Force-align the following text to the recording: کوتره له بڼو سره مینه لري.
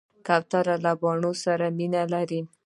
کوتره 0.27 0.75
له 0.85 0.91
بڼو 1.01 1.31
سره 1.43 1.65
مینه 1.77 2.01
لري. 2.13 2.41